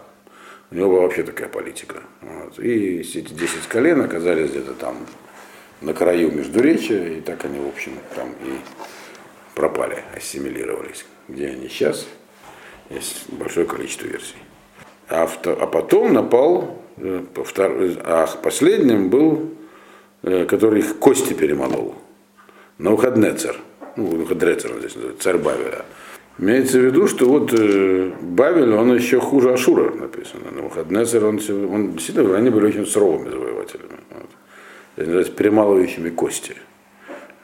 [0.71, 2.03] У него была вообще такая политика.
[2.21, 2.59] Вот.
[2.59, 4.97] И эти 10 колен оказались где-то там
[5.81, 8.59] на краю Междуречия, и так они, в общем, там и
[9.55, 11.05] пропали, ассимилировались.
[11.27, 12.07] Где они сейчас,
[12.89, 14.37] есть большое количество версий.
[15.09, 19.51] А, а потом напал, а последним был,
[20.23, 21.95] э, который их кости перемолол,
[22.77, 23.57] Наухаднецер.
[23.95, 25.85] Ну, Наухадрецер он здесь называется, царь Бавеля.
[26.39, 30.51] Имеется в виду, что вот э, Бавель, он еще хуже Ашура написано.
[30.51, 33.97] Навуходнецер, он, он действительно, они были очень суровыми завоевателями.
[34.11, 34.29] Вот.
[34.97, 36.55] Это называется перемалывающими кости.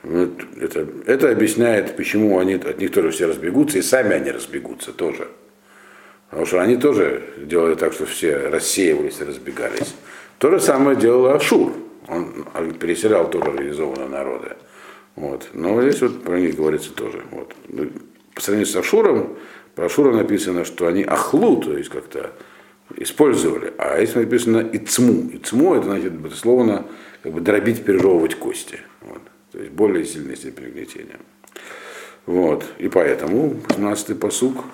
[0.04, 4.92] Вот это, это объясняет, почему они, от них тоже все разбегутся, и сами они разбегутся
[4.92, 5.28] тоже.
[6.34, 9.94] Потому что они тоже делали так, что все рассеивались и разбегались.
[10.40, 11.74] То же самое делал Ашур.
[12.08, 14.54] Он переселял тоже организованные народы.
[15.16, 15.48] Вот.
[15.54, 17.22] Но здесь вот про них говорится тоже.
[17.30, 17.54] Вот.
[17.68, 17.88] Ну,
[18.34, 19.38] по сравнению с Ашуром,
[19.76, 22.32] про Ашура написано, что они ахлу, то есть как-то
[22.98, 25.30] использовали, а здесь написано ицму.
[25.36, 26.88] Ицму это значит, безусловно,
[27.22, 28.80] как бы дробить, пережевывать кости.
[29.02, 29.22] Вот.
[29.52, 31.20] То есть более сильная степень гнетения.
[32.26, 32.66] Вот.
[32.80, 34.66] И поэтому 17-й посук.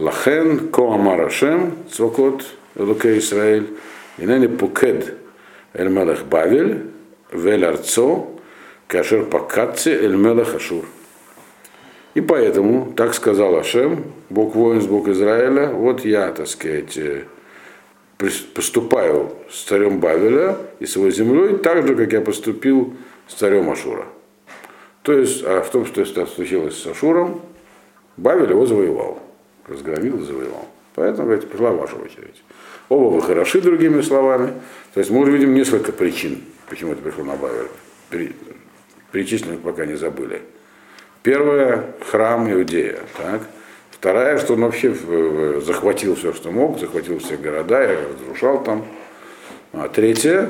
[0.00, 3.66] Лахен коамар Ашем цвокот элуке Исраэль.
[4.16, 5.12] Инени пукед
[5.74, 6.86] эль мелех Бавель
[7.30, 8.30] вель арцо
[8.88, 10.86] кашер пакатце эль мелех Ашур.
[12.14, 17.24] И поэтому, так сказал Ашем, Бог воин, Бог Израиля, вот я, так сказать, э,
[18.16, 22.94] поступаю с царем Бавеля и с его землей так же, как я поступил
[23.28, 24.06] с царем Ашура.
[25.02, 27.42] То есть, а в том, что случилось с Ашуром,
[28.16, 29.20] Бавель его завоевал,
[29.70, 30.68] разгромил и завоевал.
[30.94, 32.42] Поэтому, говорит, пришла ваша очередь.
[32.88, 34.52] Оба вы хороши, другими словами.
[34.94, 37.68] То есть мы уже видим несколько причин, почему это пришло на Бавель.
[39.12, 40.42] Перечисленных пока не забыли.
[41.22, 42.98] Первое– храм Иудея.
[43.16, 43.42] Так?
[43.90, 44.94] Вторая, что он вообще
[45.60, 48.86] захватил все, что мог, захватил все города и разрушал там.
[49.72, 50.48] А третье,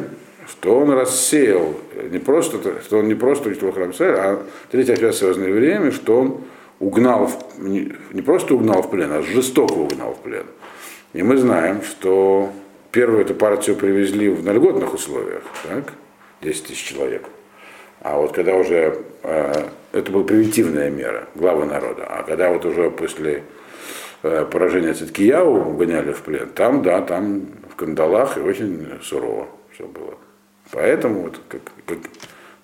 [0.49, 1.75] что он рассеял,
[2.11, 6.21] не просто, что он не просто уничтожил храм Израиля, а третье опять связанное время, что
[6.21, 6.45] он
[6.81, 10.47] угнал, не, просто угнал в плен, а жестоко угнал в плен.
[11.13, 12.51] И мы знаем, что
[12.91, 15.93] первую эту партию привезли в льготных условиях, так?
[16.43, 17.29] 10 тысяч человек.
[18.01, 22.91] А вот когда уже, э, это была превентивная мера, главы народа, а когда вот уже
[22.91, 23.45] после
[24.23, 29.85] э, поражения Циткияу гоняли в плен, там, да, там в кандалах и очень сурово все
[29.85, 30.15] было.
[30.73, 31.99] Поэтому вот как, как,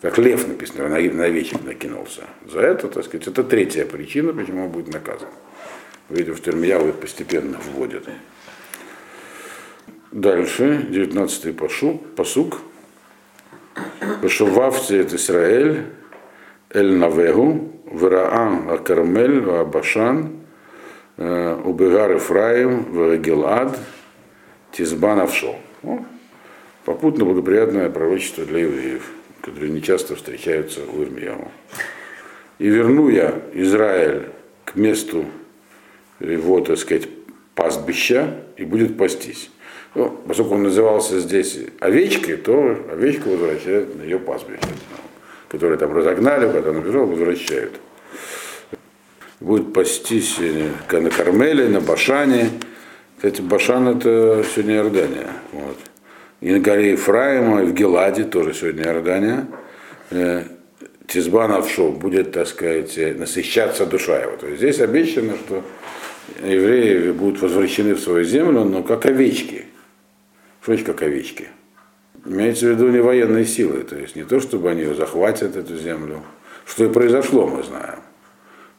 [0.07, 2.23] как лев написано, на, на вечер накинулся.
[2.49, 5.29] За это, так сказать, это третья причина, почему он будет наказан.
[6.09, 8.09] Видите, в Термияу постепенно вводят.
[10.13, 11.53] Дальше, 19-й
[12.15, 12.61] посук.
[14.23, 15.87] Вешувавте это Израиль,
[16.71, 20.37] Эль Навегу, Вераам Акармель, Абашан,
[21.17, 23.77] Убегар Ифраим, Вегелад,
[24.71, 25.57] Тизбан Авшо.
[26.85, 29.16] Попутно благоприятное пророчество для евреев,
[29.47, 31.53] которые не часто встречаются у Ирмияу.
[32.59, 34.25] И верну я Израиль
[34.65, 35.25] к месту
[36.19, 37.09] его, так сказать,
[37.55, 39.51] пастбища и будет пастись.
[39.95, 44.59] Ну, поскольку он назывался здесь овечкой, то овечку возвращают на ее пастбище,
[45.49, 47.81] которые там разогнали, когда он убежал, возвращают.
[49.39, 50.39] Будет пастись
[50.91, 52.51] на Кармеле, на Башане.
[53.17, 55.29] Кстати, Башан это сегодня Иордания.
[56.47, 59.49] И на горе Ефраима, и в Геладе тоже сегодня Иордания.
[60.13, 60.45] Э,
[61.09, 64.37] Тизбан Авшо будет, так сказать, насыщаться душа его.
[64.37, 65.65] То есть здесь обещано, что
[66.45, 69.65] евреи будут возвращены в свою землю, но как овечки.
[70.63, 71.49] Что значит как овечки?
[72.25, 76.23] Имеется в виду не военные силы, то есть не то, чтобы они захватят эту землю.
[76.65, 77.99] Что и произошло, мы знаем.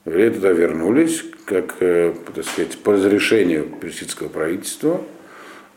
[0.05, 5.01] Евреи туда вернулись, как, э, так сказать, по разрешению персидского правительства,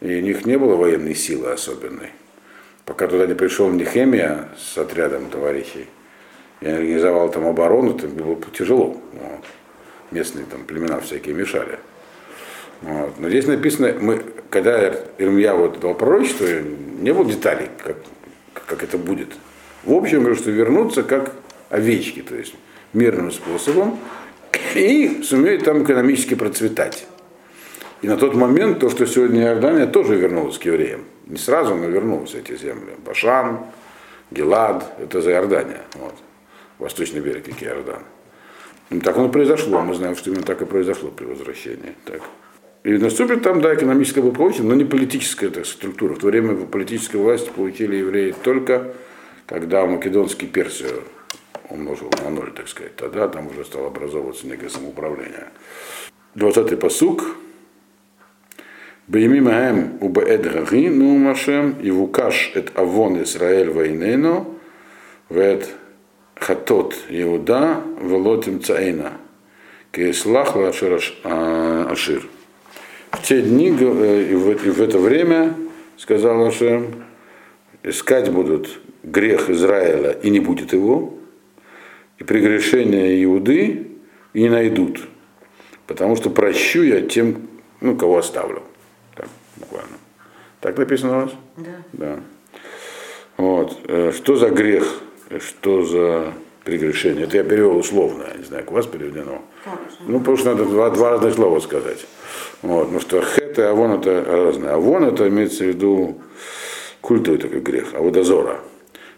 [0.00, 2.10] и у них не было военной силы особенной.
[2.84, 5.86] Пока туда не пришел Нехемия с отрядом товарищей,
[6.60, 9.00] и организовал там оборону, это было тяжело.
[9.12, 9.44] Вот.
[10.10, 11.78] Местные там племена всякие мешали.
[12.82, 13.18] Вот.
[13.18, 17.96] Но здесь написано, мы, когда Ирмья вот дал пророчество, не было деталей, как,
[18.52, 19.28] как это будет.
[19.84, 21.34] В общем, говорю, что вернуться как
[21.70, 22.54] овечки, то есть
[22.92, 23.98] мирным способом,
[24.74, 27.06] и сумеют там экономически процветать.
[28.02, 31.04] И на тот момент то, что сегодня Иордания тоже вернулась к евреям.
[31.26, 32.92] Не сразу, но вернулась эти земли.
[33.04, 33.60] Башан,
[34.30, 35.82] Гелад, это за Иордания.
[35.94, 36.14] Вот.
[36.78, 38.02] Восточный берег реки Иордан.
[38.90, 39.80] И так оно произошло.
[39.80, 41.94] Мы знаем, что именно так и произошло при возвращении.
[42.04, 42.22] Так.
[42.82, 46.14] И наступит там, да, экономическое благополучие, но не политическая так, структура.
[46.14, 48.94] В то время политической власть получили евреи только,
[49.46, 51.02] когда Македонский Персию
[51.68, 52.96] умножил на ноль, так сказать.
[52.96, 55.48] Тогда там уже стало образовываться некое самоуправление.
[56.34, 57.36] 20-й посук.
[59.10, 64.54] Бейми маем убаэд гаги ну машем и вукаш эт авон Исраэль войнену
[65.28, 65.68] вет
[66.36, 69.14] хатот Иуда велотим цаэна
[69.90, 72.28] кеслах лашир ашир.
[73.10, 75.56] В те дни и в это время,
[75.96, 77.02] сказал Ашем,
[77.82, 81.14] искать будут грех Израиля и не будет его,
[82.18, 83.88] и прегрешения Иуды
[84.34, 85.00] и не найдут,
[85.88, 87.48] потому что прощу я тем,
[87.80, 88.62] ну, кого оставлю.
[89.60, 89.98] Буквально.
[90.60, 91.30] Так написано у вас?
[91.56, 91.70] Да.
[91.92, 92.20] Да.
[93.36, 93.78] Вот.
[93.88, 95.00] Э, что за грех,
[95.38, 96.32] что за
[96.64, 97.24] прегрешение?
[97.24, 99.42] Это я перевел условно, я не знаю, как у вас переведено.
[100.06, 102.06] Ну, потому что надо два, два разных слова сказать.
[102.62, 102.84] Вот.
[102.84, 104.74] Потому что хет и авон это разное.
[104.74, 106.20] Авон это имеется в виду
[107.00, 108.60] культовый такой грех, а водозора.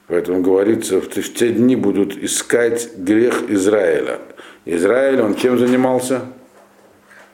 [0.07, 4.19] Поэтому говорится, в те дни будут искать грех Израиля.
[4.65, 6.23] Израиль, он чем занимался?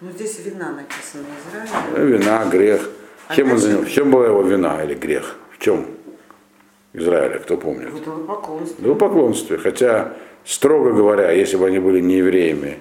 [0.00, 2.12] Ну здесь вина написано Израиль.
[2.12, 2.88] Вина, грех.
[3.34, 3.90] Чем он занимался?
[3.90, 5.36] В чем была его вина или грех?
[5.52, 5.86] В чем?
[6.94, 7.90] Израиля, кто помнит?
[7.90, 8.82] В идолопоклонстве.
[8.82, 9.58] Идолопоклонстве.
[9.58, 10.14] Хотя,
[10.44, 12.78] строго говоря, если бы они были не евреями,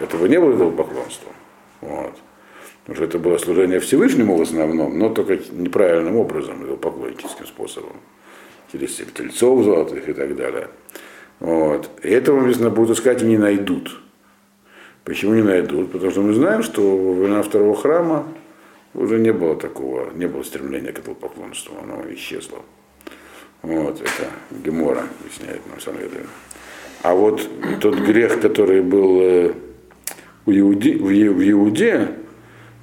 [0.00, 1.32] это бы не было идолопоклонством.
[1.80, 2.14] Вот.
[2.82, 7.96] Потому что это было служение Всевышнему в основном, но только неправильным образом, идолопоклонническим способом
[8.72, 10.68] через тельцов золотых и так далее.
[11.40, 11.90] Вот.
[12.02, 14.00] И этого, написано, будут искать и не найдут.
[15.04, 15.92] Почему не найдут?
[15.92, 18.26] Потому что мы знаем, что во времена второго храма
[18.96, 22.58] уже не было такого, не было стремления к этому поклонству, оно исчезло.
[23.62, 24.30] Вот, это
[24.64, 26.26] Гемора объясняет нам Сангедрин.
[27.02, 27.48] А вот
[27.80, 29.52] тот грех, который был э,
[30.46, 32.08] у Иуде, в Иуде,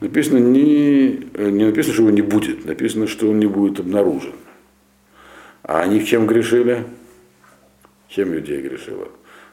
[0.01, 4.33] написано не, не написано, что его не будет, написано, что он не будет обнаружен.
[5.63, 6.85] А они в чем грешили?
[8.09, 9.07] Чем иудея грешила?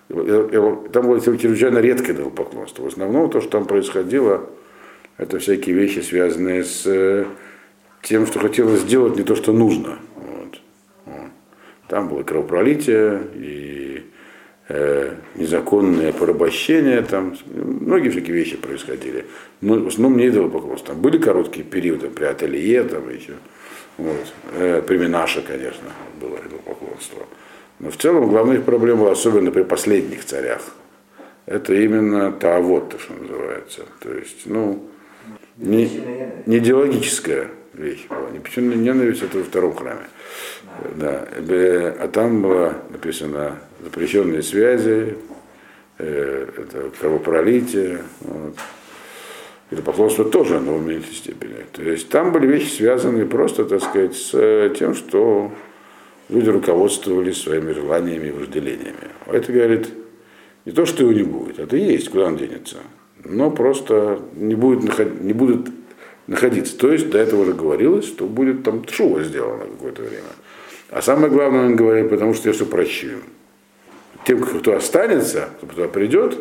[0.09, 2.83] Там было чрезвычайно редкое идолопоклонство.
[2.83, 4.51] В основном то, что там происходило,
[5.21, 7.27] это всякие вещи, связанные с э,
[8.03, 9.99] тем, что хотелось сделать не то, что нужно.
[10.17, 10.61] Вот.
[11.89, 14.03] Там было кровопролитие и
[14.71, 19.27] э, незаконное порабощение, там многие всякие вещи происходили.
[19.61, 20.95] Но в основном не идолопоклонство.
[20.95, 23.35] Там были короткие периоды при ателье, там еще.
[23.99, 24.33] Вот.
[24.55, 27.27] Э, при Минаше, конечно, было поклонство.
[27.79, 30.63] Но в целом главных проблем, особенно при последних царях,
[31.45, 33.83] это именно та вот, то, что называется.
[34.01, 34.87] То есть, ну,
[35.61, 35.91] не,
[36.47, 38.29] не идеологическая вещь была.
[38.43, 40.09] Причинная ненависть, это во втором храме.
[40.97, 41.27] Да.
[41.29, 45.17] А там было написано запрещенные связи,
[45.99, 48.03] э, это кровопролитие.
[48.21, 48.55] Вот
[49.71, 51.65] идолопоклонство тоже оно в меньшей степени.
[51.73, 55.53] То есть там были вещи, связанные просто, так сказать, с э, тем, что
[56.29, 59.11] люди руководствовались своими желаниями и вожделениями.
[59.27, 59.89] А это говорит,
[60.65, 62.79] не то, что его не будет, это и есть, куда он денется,
[63.25, 65.69] но просто не, будет, не будут
[66.27, 66.77] находиться.
[66.79, 70.25] То есть до этого уже говорилось, что будет там шува сделано какое-то время.
[70.91, 73.19] А самое главное, он говорит, потому что я все прощу.
[74.25, 76.39] Тем, кто останется, кто придет,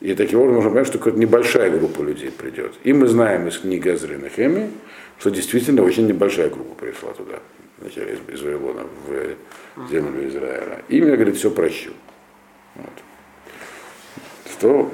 [0.00, 2.74] И таким образом можно понять, что какая-то небольшая группа людей придет.
[2.84, 4.70] И мы знаем из книги Азры Нахеми,
[5.18, 7.38] что действительно очень небольшая группа пришла туда,
[7.84, 10.82] из, из Вавилона в землю Израиля.
[10.88, 11.90] И мне говорит, все прощу.
[12.76, 12.92] Вот.
[14.52, 14.90] Что,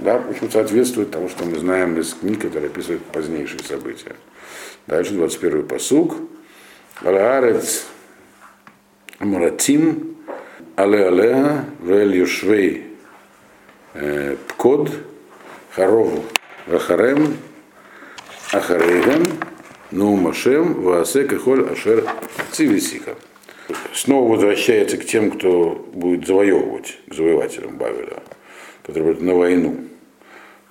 [0.00, 4.14] да, в общем, соответствует тому, что мы знаем из книг, которые описывают позднейшие события.
[4.86, 6.14] Дальше 21-й посуг.
[7.02, 7.86] Алаарец
[9.20, 10.16] Муратим
[10.76, 12.86] Але Алеа Вель Юшвей
[13.94, 14.90] э, Пкод
[15.74, 16.08] Харов
[16.66, 17.36] Вахарем
[18.52, 19.24] Ахарейгем
[19.90, 22.04] Ну Машем Ваасе Кахоль Ашер
[22.52, 23.16] Цивисиха.
[23.92, 28.22] Снова возвращается к тем, кто будет завоевывать, к завоевателям Бавеля,
[28.88, 29.76] которые будут на войну.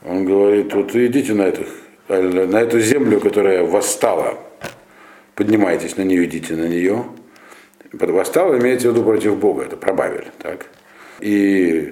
[0.03, 1.65] Он говорит, вот идите на, эту,
[2.09, 4.39] на эту землю, которая восстала,
[5.36, 7.05] поднимайтесь на нее, идите на нее.
[7.93, 10.26] Восстала имеется в виду против Бога, это про Бавель.
[10.39, 10.65] Так?
[11.20, 11.91] И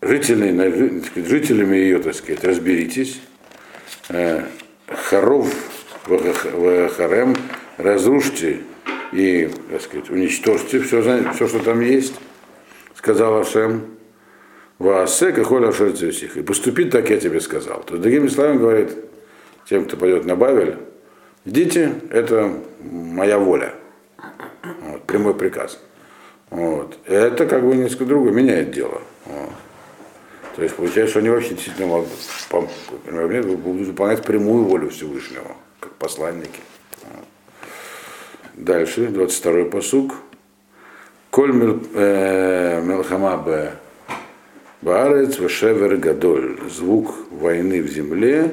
[0.00, 3.20] жители, жителями ее, так сказать, разберитесь.
[4.08, 5.54] Харов
[6.06, 7.36] в Харем,
[7.76, 8.60] разрушьте
[9.12, 11.02] и, так сказать, уничтожьте все,
[11.34, 12.14] все, что там есть,
[12.94, 13.98] сказал Ашем.
[14.82, 16.36] Ваасе кахоля ашерцевсих.
[16.36, 17.82] И поступить так я тебе сказал.
[17.82, 18.96] То есть, другими словами, говорит
[19.68, 20.76] тем, кто пойдет на Бавель,
[21.44, 23.74] идите, это моя воля.
[24.82, 25.78] Вот, прямой приказ.
[26.50, 26.98] Вот.
[27.06, 29.00] Это как бы несколько другое меняет дело.
[29.24, 29.50] Вот.
[30.56, 32.08] То есть получается, что они вообще действительно могут,
[32.50, 36.60] будут выполнять прямую волю Всевышнего, как посланники.
[38.54, 40.14] Дальше, 22-й посуг.
[41.30, 43.72] Коль Мелхама Б.
[44.82, 46.58] Баарец Вашевер Гадоль.
[46.68, 48.52] Звук войны в земле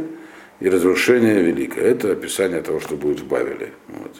[0.59, 1.85] и разрушение великое.
[1.85, 3.73] Это описание того, что будет в Бавеле.
[3.87, 4.15] Вот,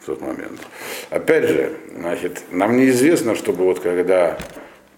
[0.00, 0.60] в тот момент.
[1.08, 4.38] Опять же, значит, нам неизвестно, чтобы вот когда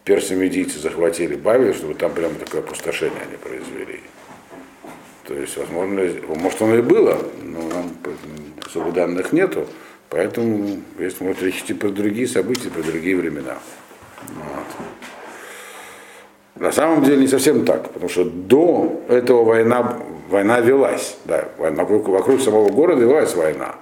[0.03, 4.01] персы-медийцы захватили Бавель, чтобы там прямо такое опустошение они произвели.
[5.27, 7.93] То есть, возможно, может оно и было, но нам
[8.67, 9.69] особо данных нету.
[10.09, 13.59] Поэтому есть может речь про другие события, про другие времена.
[14.27, 14.88] Вот.
[16.61, 19.99] На самом деле не совсем так, потому что до этого война,
[20.29, 21.17] война велась.
[21.25, 23.77] Да, вокруг, вокруг самого города велась война.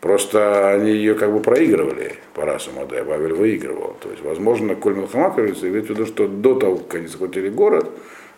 [0.00, 3.96] Просто они ее как бы проигрывали по расуму, да, Бавель выигрывал.
[4.00, 7.88] То есть, возможно, Коль Милхамак имеет в виду, что до того, как они захватили город,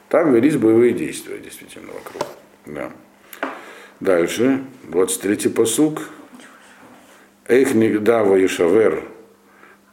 [0.08, 2.26] там велись боевые действия действительно вокруг.
[2.66, 2.90] Да.
[4.00, 4.60] Дальше,
[4.90, 6.02] 23-й посуг.
[7.48, 9.04] Эйх нигдава ишавер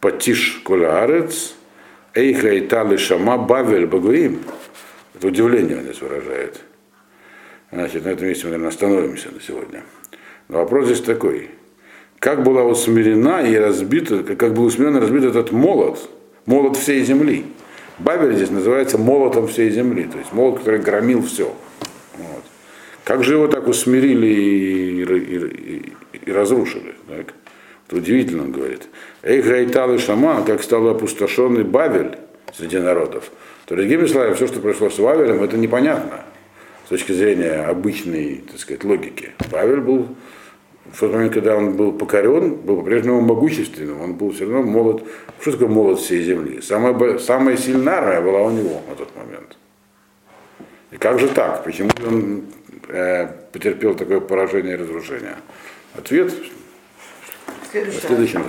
[0.02, 1.06] патиш коля
[2.14, 4.40] арец, эйх лейтали шама бавель багуим.
[5.16, 6.62] Это удивление он здесь выражает.
[7.72, 9.84] Значит, на этом месте мы, наверное, остановимся на сегодня.
[10.50, 11.52] Но вопрос здесь такой.
[12.20, 16.10] Как была усмирена и разбита, как был усмирен и разбит этот молот,
[16.46, 17.46] молот всей земли.
[17.98, 21.54] Бавель здесь называется молотом всей земли, то есть молот, который громил все.
[22.18, 22.44] Вот.
[23.04, 26.96] Как же его так усмирили и, и, и, и разрушили?
[27.08, 27.34] Так?
[27.92, 28.88] Это удивительно, он говорит.
[29.22, 32.18] Эй, Гайтал и Шама, как стал опустошенный Бавель
[32.54, 33.30] среди народов.
[33.66, 36.24] То, другими словами, все, что произошло с Вавелем, это непонятно
[36.86, 39.32] с точки зрения обычной, так сказать, логики.
[39.52, 40.08] Павел был
[40.86, 45.04] в тот момент, когда он был покорен, был по-прежнему могущественным, он был все равно молод.
[45.42, 46.62] Что такое молод всей земли?
[46.62, 49.58] Самая, самая сильная армия была у него на тот момент.
[50.92, 51.66] И как же так?
[51.66, 52.44] Почему он
[52.88, 55.36] э, потерпел такое поражение и разрушение?
[55.94, 56.34] Ответ
[57.74, 58.44] 我听的出来